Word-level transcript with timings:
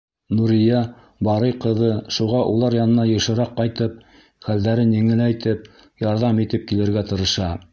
Нурия 0.37 0.77
Барый 1.27 1.53
ҡыҙы 1.65 1.89
шуға 2.15 2.39
улар 2.53 2.77
янына 2.77 3.05
йышыраҡ 3.11 3.53
ҡайтып, 3.59 4.01
хәлдәрен 4.49 4.97
еңеләйтеп, 5.01 5.69
ярҙам 6.07 6.41
итеп 6.47 6.67
килергә 6.73 7.05
тырыша. 7.13 7.57